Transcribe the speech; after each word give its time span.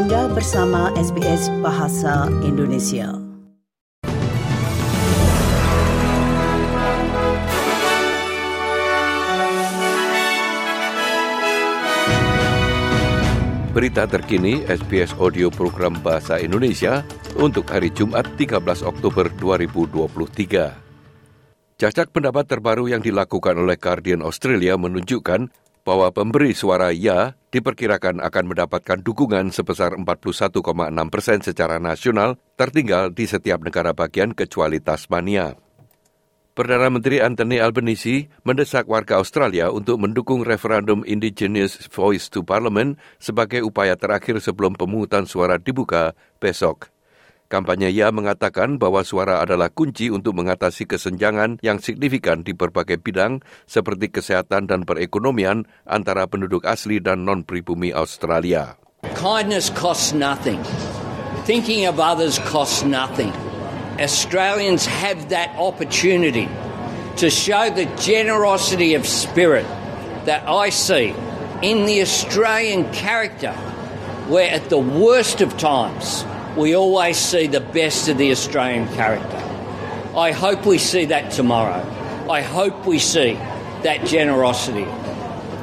Anda 0.00 0.32
bersama 0.32 0.88
SBS 0.96 1.52
Bahasa 1.60 2.24
Indonesia. 2.40 3.20
Berita 13.76 14.08
terkini 14.08 14.64
SBS 14.64 15.12
Audio 15.20 15.52
Program 15.52 15.92
Bahasa 16.00 16.40
Indonesia 16.40 17.04
untuk 17.36 17.68
hari 17.68 17.92
Jumat 17.92 18.24
13 18.40 18.56
Oktober 18.80 19.28
2023. 19.36 21.76
Cacak 21.76 22.08
pendapat 22.08 22.48
terbaru 22.48 22.88
yang 22.88 23.04
dilakukan 23.04 23.52
oleh 23.52 23.76
Guardian 23.76 24.24
Australia 24.24 24.80
menunjukkan 24.80 25.52
bahwa 25.90 26.06
pemberi 26.14 26.54
suara 26.54 26.94
ya 26.94 27.34
diperkirakan 27.50 28.22
akan 28.22 28.44
mendapatkan 28.54 29.02
dukungan 29.02 29.50
sebesar 29.50 29.98
41,6 29.98 30.62
persen 31.10 31.42
secara 31.42 31.82
nasional, 31.82 32.38
tertinggal 32.54 33.10
di 33.10 33.26
setiap 33.26 33.58
negara 33.58 33.90
bagian 33.90 34.30
kecuali 34.30 34.78
Tasmania. 34.78 35.58
Perdana 36.54 36.94
Menteri 36.94 37.18
Anthony 37.18 37.58
Albanese 37.58 38.30
mendesak 38.46 38.86
warga 38.86 39.18
Australia 39.18 39.74
untuk 39.74 39.98
mendukung 39.98 40.46
referendum 40.46 41.02
Indigenous 41.02 41.82
Voice 41.90 42.30
to 42.30 42.46
Parliament 42.46 42.94
sebagai 43.18 43.66
upaya 43.66 43.98
terakhir 43.98 44.38
sebelum 44.38 44.78
pemungutan 44.78 45.26
suara 45.26 45.58
dibuka 45.58 46.14
besok. 46.38 46.86
Kampanye 47.50 47.90
Ya 47.90 48.14
mengatakan 48.14 48.78
bahwa 48.78 49.02
suara 49.02 49.42
adalah 49.42 49.74
kunci 49.74 50.06
untuk 50.06 50.38
mengatasi 50.38 50.86
kesenjangan 50.86 51.58
yang 51.66 51.82
signifikan 51.82 52.46
di 52.46 52.54
berbagai 52.54 53.02
bidang 53.02 53.42
seperti 53.66 54.06
kesehatan 54.14 54.70
dan 54.70 54.86
perekonomian 54.86 55.66
antara 55.82 56.30
penduduk 56.30 56.62
asli 56.62 57.02
dan 57.02 57.26
non-pribumi 57.26 57.90
Australia. 57.90 58.78
Kindness 59.18 59.66
costs 59.74 60.14
nothing. 60.14 60.62
Thinking 61.42 61.90
of 61.90 61.98
others 61.98 62.38
costs 62.46 62.86
nothing. 62.86 63.34
Australians 63.98 64.86
have 64.86 65.34
that 65.34 65.50
opportunity 65.58 66.46
to 67.18 67.26
show 67.34 67.66
the 67.66 67.90
generosity 67.98 68.94
of 68.94 69.02
spirit 69.10 69.66
that 70.22 70.46
I 70.46 70.70
see 70.70 71.10
in 71.66 71.82
the 71.82 71.98
Australian 71.98 72.86
character, 72.94 73.50
where 74.30 74.46
at 74.46 74.70
the 74.70 74.78
worst 74.78 75.42
of 75.42 75.58
times, 75.58 76.22
we 76.58 76.74
always 76.74 77.14
see 77.14 77.46
the 77.46 77.62
best 77.62 78.08
of 78.10 78.18
the 78.18 78.30
Australian 78.30 78.88
character. 78.98 79.38
I 80.16 80.34
hope 80.34 80.66
we 80.66 80.78
see 80.78 81.06
that 81.06 81.30
tomorrow. 81.30 81.82
I 82.26 82.42
hope 82.42 82.86
we 82.86 82.98
see 82.98 83.38
that 83.86 84.02
generosity. 84.06 84.86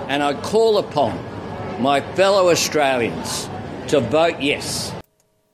And 0.07 0.23
I 0.23 0.39
call 0.39 0.79
upon 0.79 1.19
my 1.83 1.99
fellow 2.15 2.47
Australians 2.47 3.51
to 3.91 3.99
vote 3.99 4.39
yes. 4.39 4.95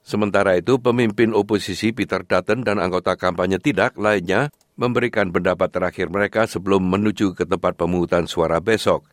Sementara 0.03 0.59
itu, 0.59 0.77
pemimpin 0.77 1.31
oposisi 1.31 1.95
Peter 1.95 2.21
Dutton 2.21 2.61
dan 2.61 2.77
anggota 2.77 3.15
kampanye 3.15 3.57
tidak 3.57 3.97
lainnya 3.97 4.51
memberikan 4.75 5.31
pendapat 5.31 5.71
terakhir 5.71 6.11
mereka 6.11 6.45
sebelum 6.45 6.85
menuju 6.85 7.33
ke 7.33 7.47
tempat 7.47 7.77
pemungutan 7.79 8.27
suara 8.27 8.59
besok. 8.59 9.12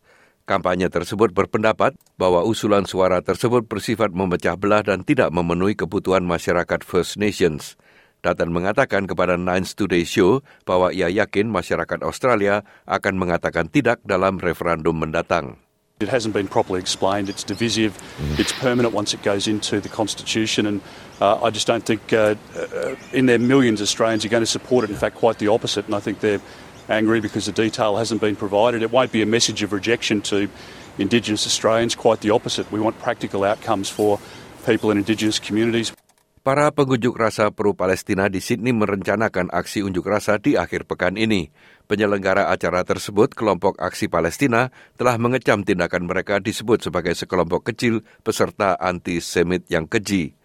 Kampanye 0.50 0.90
tersebut 0.90 1.30
berpendapat 1.30 1.94
bahwa 2.18 2.42
usulan 2.42 2.82
suara 2.82 3.22
tersebut 3.22 3.70
bersifat 3.70 4.10
memecah 4.10 4.58
belah 4.58 4.82
dan 4.82 5.06
tidak 5.06 5.30
memenuhi 5.30 5.78
kebutuhan 5.78 6.26
masyarakat 6.26 6.82
First 6.82 7.22
Nations. 7.22 7.78
Dutton 8.26 8.50
mengatakan 8.50 9.06
kepada 9.06 9.38
Nines 9.38 9.78
Today 9.78 10.02
Show 10.02 10.42
bahwa 10.66 10.90
ia 10.90 11.06
yakin 11.06 11.46
masyarakat 11.46 12.02
Australia 12.02 12.66
akan 12.90 13.14
mengatakan 13.22 13.70
tidak 13.70 14.02
dalam 14.02 14.42
referendum 14.42 14.98
mendatang. 14.98 15.54
It 16.00 16.08
hasn't 16.08 16.32
been 16.32 16.48
properly 16.48 16.80
explained. 16.80 17.28
It's 17.28 17.44
divisive. 17.44 17.94
It's 18.40 18.56
permanent 18.56 18.96
once 18.96 19.12
it 19.12 19.20
goes 19.20 19.44
into 19.44 19.84
the 19.84 19.92
constitution, 19.92 20.64
and 20.64 20.80
uh, 21.20 21.44
I 21.44 21.52
just 21.52 21.68
don't 21.68 21.84
think, 21.84 22.00
uh, 22.16 22.40
uh, 22.56 22.96
in 23.12 23.28
their 23.28 23.38
millions, 23.38 23.84
Australians 23.84 24.24
are 24.24 24.32
going 24.32 24.42
to 24.42 24.48
support 24.48 24.82
it. 24.82 24.88
In 24.88 24.96
fact, 24.96 25.20
quite 25.20 25.36
the 25.38 25.52
opposite. 25.52 25.84
And 25.84 25.94
I 25.94 26.00
think 26.00 26.24
they're 26.24 26.40
angry 26.90 27.22
because 27.22 27.46
the 27.46 27.54
detail 27.54 27.96
hasn't 27.96 28.20
been 28.20 28.36
provided. 28.36 28.82
It 28.82 28.90
won't 28.90 29.14
be 29.14 29.22
a 29.22 29.30
message 29.30 29.62
of 29.62 29.72
rejection 29.72 30.20
to 30.28 30.50
Indigenous 30.98 31.46
Australians, 31.46 31.94
quite 31.94 32.20
the 32.20 32.34
opposite. 32.34 32.66
We 32.74 32.82
want 32.82 32.98
practical 32.98 33.46
outcomes 33.46 33.88
for 33.88 34.18
people 34.66 34.90
in 34.90 34.98
Indigenous 34.98 35.38
communities. 35.38 35.94
Para 36.40 36.72
pengunjuk 36.72 37.20
rasa 37.20 37.52
pro-Palestina 37.52 38.32
di 38.32 38.40
Sydney 38.40 38.72
merencanakan 38.72 39.52
aksi 39.52 39.84
unjuk 39.84 40.08
rasa 40.08 40.40
di 40.40 40.56
akhir 40.56 40.88
pekan 40.88 41.20
ini. 41.20 41.52
Penyelenggara 41.84 42.48
acara 42.48 42.80
tersebut, 42.80 43.36
kelompok 43.36 43.76
aksi 43.76 44.08
Palestina, 44.08 44.72
telah 44.96 45.20
mengecam 45.20 45.60
tindakan 45.60 46.08
mereka 46.08 46.40
disebut 46.40 46.80
sebagai 46.80 47.12
sekelompok 47.12 47.68
kecil 47.68 48.00
peserta 48.24 48.72
anti-Semit 48.80 49.68
yang 49.68 49.84
keji. 49.84 50.39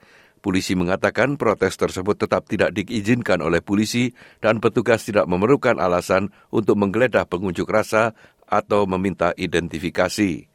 Polisi 0.46 0.78
mengatakan 0.78 1.42
protes 1.42 1.74
tersebut 1.74 2.22
tetap 2.22 2.46
tidak 2.46 2.70
diizinkan 2.70 3.42
oleh 3.42 3.66
polisi 3.66 4.14
dan 4.38 4.62
petugas 4.62 5.02
tidak 5.02 5.26
memerlukan 5.26 5.82
alasan 5.82 6.30
untuk 6.54 6.78
menggeledah 6.78 7.26
pengunjuk 7.26 7.66
rasa 7.66 8.14
atau 8.46 8.86
meminta 8.86 9.34
identifikasi. 9.42 10.46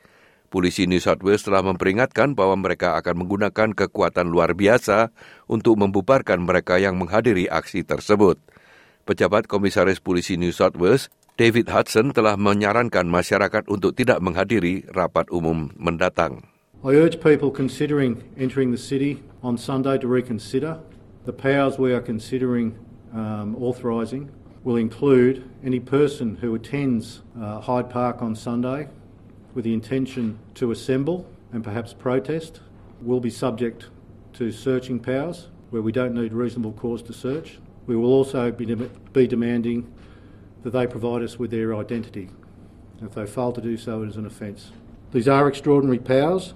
Polisi 0.46 0.86
New 0.86 1.02
South 1.02 1.26
Wales 1.26 1.42
telah 1.42 1.66
memperingatkan 1.66 2.38
bahwa 2.38 2.54
mereka 2.62 2.94
akan 3.02 3.26
menggunakan 3.26 3.74
kekuatan 3.74 4.30
luar 4.30 4.54
biasa 4.54 5.10
untuk 5.50 5.74
membubarkan 5.82 6.38
mereka 6.38 6.78
yang 6.78 6.94
menghadiri 6.94 7.50
aksi 7.50 7.82
tersebut. 7.82 8.38
Pejabat 9.10 9.50
Komisaris 9.50 9.98
Polisi 9.98 10.38
New 10.38 10.54
South 10.54 10.78
Wales, 10.78 11.10
David 11.34 11.66
Hudson 11.66 12.14
telah 12.14 12.38
menyarankan 12.38 13.10
masyarakat 13.10 13.66
untuk 13.66 13.98
tidak 13.98 14.22
menghadiri 14.22 14.86
rapat 14.94 15.26
umum 15.34 15.74
mendatang. 15.74 16.49
I 16.82 16.92
urge 16.94 17.20
people 17.20 17.50
considering 17.50 18.24
entering 18.38 18.70
the 18.70 18.78
city 18.78 19.22
on 19.42 19.58
Sunday 19.58 19.98
to 19.98 20.08
reconsider. 20.08 20.80
The 21.26 21.32
powers 21.34 21.78
we 21.78 21.92
are 21.92 22.00
considering 22.00 22.78
um, 23.12 23.54
authorising 23.56 24.30
will 24.64 24.76
include 24.76 25.46
any 25.62 25.78
person 25.78 26.36
who 26.36 26.54
attends 26.54 27.20
uh, 27.38 27.60
Hyde 27.60 27.90
Park 27.90 28.22
on 28.22 28.34
Sunday 28.34 28.88
with 29.52 29.66
the 29.66 29.74
intention 29.74 30.38
to 30.54 30.70
assemble 30.70 31.30
and 31.52 31.62
perhaps 31.62 31.92
protest 31.92 32.62
will 33.02 33.20
be 33.20 33.28
subject 33.28 33.90
to 34.32 34.50
searching 34.50 34.98
powers 34.98 35.48
where 35.68 35.82
we 35.82 35.92
don't 35.92 36.14
need 36.14 36.32
reasonable 36.32 36.72
cause 36.72 37.02
to 37.02 37.12
search. 37.12 37.58
We 37.84 37.94
will 37.94 38.10
also 38.14 38.50
be, 38.50 38.74
be 39.12 39.26
demanding 39.26 39.92
that 40.62 40.70
they 40.70 40.86
provide 40.86 41.20
us 41.20 41.38
with 41.38 41.50
their 41.50 41.76
identity. 41.76 42.30
If 43.02 43.14
they 43.14 43.26
fail 43.26 43.52
to 43.52 43.60
do 43.60 43.76
so, 43.76 44.02
it 44.02 44.08
is 44.08 44.16
an 44.16 44.24
offence. 44.24 44.72
These 45.12 45.28
are 45.28 45.46
extraordinary 45.46 45.98
powers 45.98 46.54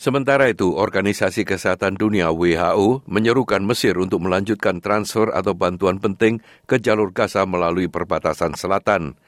Sementara 0.00 0.48
itu, 0.48 0.72
Organisasi 0.80 1.44
Kesehatan 1.44 2.00
Dunia 2.00 2.32
WHO 2.32 3.04
menyerukan 3.04 3.60
Mesir 3.60 4.00
untuk 4.00 4.24
melanjutkan 4.24 4.80
transfer 4.80 5.28
atau 5.28 5.52
bantuan 5.52 6.00
penting 6.00 6.40
ke 6.64 6.80
jalur 6.80 7.12
Gaza 7.12 7.44
melalui 7.44 7.84
perbatasan 7.84 8.56
selatan. 8.56 9.20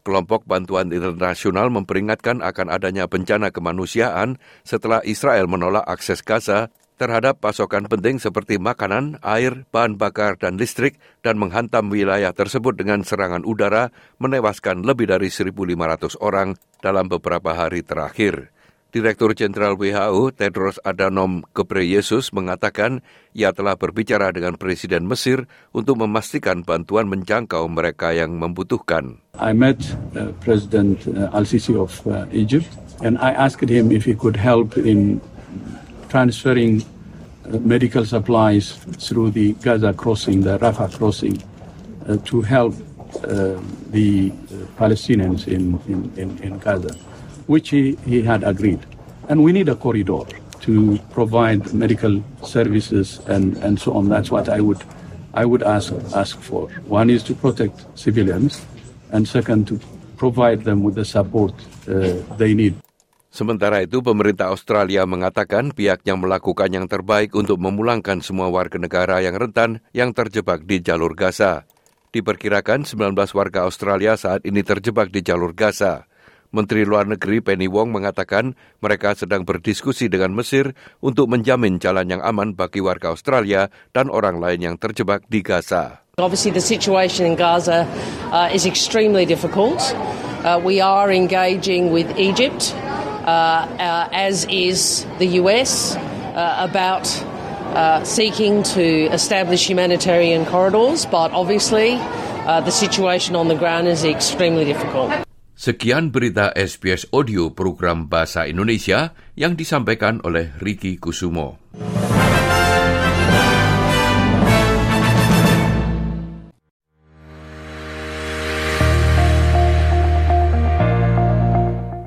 Kelompok 0.00 0.48
bantuan 0.48 0.88
internasional 0.92 1.68
memperingatkan 1.68 2.40
akan 2.40 2.72
adanya 2.72 3.04
bencana 3.04 3.52
kemanusiaan 3.52 4.40
setelah 4.64 5.04
Israel 5.04 5.44
menolak 5.44 5.84
akses 5.84 6.24
Gaza 6.24 6.72
terhadap 6.94 7.42
pasokan 7.42 7.90
penting 7.90 8.22
seperti 8.22 8.58
makanan, 8.58 9.18
air, 9.20 9.66
bahan 9.74 9.98
bakar, 9.98 10.38
dan 10.38 10.54
listrik 10.54 10.98
dan 11.26 11.38
menghantam 11.38 11.90
wilayah 11.90 12.30
tersebut 12.30 12.78
dengan 12.78 13.02
serangan 13.02 13.42
udara 13.42 13.90
menewaskan 14.22 14.86
lebih 14.86 15.10
dari 15.10 15.30
1.500 15.30 16.18
orang 16.22 16.54
dalam 16.78 17.10
beberapa 17.10 17.54
hari 17.54 17.82
terakhir. 17.82 18.54
Direktur 18.94 19.34
Jenderal 19.34 19.74
WHO 19.74 20.30
Tedros 20.38 20.78
Adhanom 20.86 21.42
Ghebreyesus 21.50 22.30
mengatakan 22.30 23.02
ia 23.34 23.50
telah 23.50 23.74
berbicara 23.74 24.30
dengan 24.30 24.54
Presiden 24.54 25.10
Mesir 25.10 25.50
untuk 25.74 25.98
memastikan 25.98 26.62
bantuan 26.62 27.10
menjangkau 27.10 27.66
mereka 27.66 28.14
yang 28.14 28.38
membutuhkan. 28.38 29.18
I 29.34 29.50
met 29.50 29.82
uh, 30.14 30.30
President 30.38 31.02
uh, 31.10 31.26
Al-Sisi 31.34 31.74
of 31.74 31.90
uh, 32.06 32.30
Egypt 32.30 32.70
and 33.02 33.18
I 33.18 33.34
asked 33.34 33.66
him 33.66 33.90
if 33.90 34.06
he 34.06 34.14
could 34.14 34.38
help 34.38 34.78
in 34.78 35.18
transferring 36.14 36.80
uh, 36.80 37.58
medical 37.74 38.04
supplies 38.04 38.66
through 39.04 39.32
the 39.32 39.52
Gaza 39.54 39.92
crossing, 39.92 40.42
the 40.42 40.56
Rafah 40.60 40.96
crossing, 40.96 41.42
uh, 42.06 42.16
to 42.30 42.40
help 42.40 42.72
uh, 43.24 43.58
the 43.90 44.30
Palestinians 44.78 45.48
in, 45.48 45.64
in, 45.88 46.38
in, 46.38 46.56
Gaza, 46.60 46.94
which 47.48 47.70
he, 47.70 47.96
he 48.06 48.22
had 48.22 48.44
agreed. 48.44 48.78
And 49.28 49.42
we 49.42 49.50
need 49.50 49.68
a 49.68 49.74
corridor 49.74 50.22
to 50.60 50.98
provide 51.10 51.74
medical 51.74 52.22
services 52.44 53.18
and, 53.26 53.56
and 53.56 53.80
so 53.80 53.94
on. 53.94 54.08
That's 54.08 54.30
what 54.30 54.48
I 54.48 54.60
would, 54.60 54.84
I 55.42 55.44
would 55.44 55.64
ask, 55.64 55.92
ask 56.14 56.38
for. 56.40 56.68
One 56.86 57.10
is 57.10 57.24
to 57.24 57.34
protect 57.34 57.98
civilians, 57.98 58.64
and 59.10 59.26
second, 59.26 59.66
to 59.66 59.80
provide 60.16 60.62
them 60.62 60.84
with 60.84 60.94
the 60.94 61.04
support 61.04 61.54
uh, 61.88 62.12
they 62.38 62.54
need. 62.54 62.83
Sementara 63.34 63.82
itu, 63.82 63.98
pemerintah 63.98 64.54
Australia 64.54 65.02
mengatakan 65.10 65.74
pihaknya 65.74 66.14
melakukan 66.14 66.70
yang 66.70 66.86
terbaik 66.86 67.34
untuk 67.34 67.58
memulangkan 67.58 68.22
semua 68.22 68.46
warga 68.46 68.78
negara 68.78 69.18
yang 69.26 69.34
rentan 69.34 69.82
yang 69.90 70.14
terjebak 70.14 70.62
di 70.62 70.78
jalur 70.78 71.18
Gaza. 71.18 71.66
Diperkirakan 72.14 72.86
19 72.86 73.10
warga 73.34 73.66
Australia 73.66 74.14
saat 74.14 74.46
ini 74.46 74.62
terjebak 74.62 75.10
di 75.10 75.26
jalur 75.26 75.50
Gaza. 75.50 76.06
Menteri 76.54 76.86
Luar 76.86 77.10
Negeri 77.10 77.42
Penny 77.42 77.66
Wong 77.66 77.90
mengatakan 77.90 78.54
mereka 78.78 79.18
sedang 79.18 79.42
berdiskusi 79.42 80.06
dengan 80.06 80.30
Mesir 80.30 80.70
untuk 81.02 81.26
menjamin 81.26 81.82
jalan 81.82 82.06
yang 82.06 82.22
aman 82.22 82.54
bagi 82.54 82.78
warga 82.78 83.10
Australia 83.10 83.66
dan 83.90 84.14
orang 84.14 84.38
lain 84.38 84.62
yang 84.62 84.76
terjebak 84.78 85.26
di 85.26 85.42
Gaza. 85.42 86.06
Obviously, 86.22 86.54
the 86.54 86.62
situation 86.62 87.26
in 87.26 87.34
Gaza 87.34 87.82
uh, 88.30 88.46
is 88.54 88.62
extremely 88.62 89.26
difficult. 89.26 89.82
Uh, 90.46 90.62
we 90.62 90.78
are 90.78 91.10
engaging 91.10 91.90
with 91.90 92.06
Egypt, 92.14 92.70
as 93.24 94.44
is 94.46 95.04
the 95.18 95.40
US, 95.40 95.96
uh, 96.34 96.66
about 96.68 97.06
uh, 97.74 98.02
seeking 98.04 98.62
to 98.62 99.08
establish 99.10 99.66
humanitarian 99.66 100.44
corridors, 100.46 101.06
but 101.06 101.32
obviously, 101.32 101.96
the 102.44 102.70
situation 102.70 103.34
on 103.36 103.48
the 103.48 103.56
ground 103.56 103.88
is 103.88 104.04
extremely 104.04 104.64
difficult. 104.64 105.10
Sekian 105.54 106.10
berita 106.10 106.50
SBS 106.50 107.06
Audio 107.14 107.54
program 107.54 108.10
Bahasa 108.10 108.50
Indonesia 108.50 109.14
yang 109.38 109.54
disampaikan 109.54 110.18
oleh 110.26 110.50
Riki 110.58 110.98
Kusumo. 110.98 111.62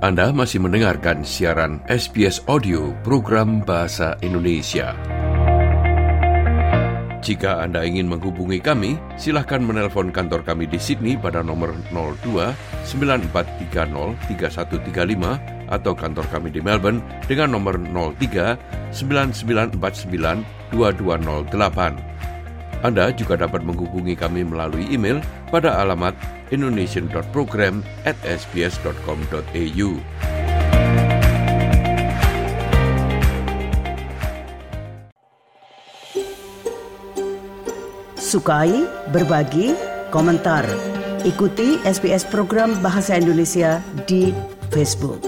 Anda 0.08 0.32
masih 0.32 0.64
mendengarkan 0.64 1.28
siaran 1.28 1.84
SBS 1.92 2.40
Audio 2.48 2.96
program 3.04 3.60
Bahasa 3.60 4.16
Indonesia. 4.24 4.96
Jika 7.20 7.60
Anda 7.60 7.84
ingin 7.84 8.08
menghubungi 8.08 8.64
kami, 8.64 8.96
silahkan 9.20 9.60
menelpon 9.60 10.16
kantor 10.16 10.48
kami 10.48 10.64
di 10.64 10.80
Sydney 10.80 11.20
pada 11.20 11.44
nomor 11.44 11.76
02 11.92 12.24
9430 12.88 14.16
3135 14.32 15.76
atau 15.76 15.92
kantor 15.92 16.24
kami 16.32 16.56
di 16.56 16.64
Melbourne 16.64 17.04
dengan 17.28 17.60
nomor 17.60 17.76
03 17.76 18.96
9949 18.96 19.76
2208. 20.72 22.17
Anda 22.86 23.10
juga 23.14 23.40
dapat 23.40 23.66
menghubungi 23.66 24.14
kami 24.14 24.46
melalui 24.46 24.86
email 24.94 25.22
pada 25.50 25.82
alamat 25.82 26.14
indonesian.program 26.54 27.82
at 28.06 28.16
sbs.com.au. 28.24 29.90
Sukai, 38.28 38.84
berbagi, 39.16 39.72
komentar. 40.12 40.68
Ikuti 41.24 41.80
SBS 41.88 42.28
program 42.28 42.76
Bahasa 42.84 43.16
Indonesia 43.16 43.80
di 44.04 44.36
Facebook. 44.68 45.27